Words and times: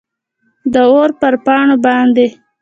داور 0.73 1.09
پر 1.19 1.33
پاڼو 1.45 1.75
باندي، 1.83 2.27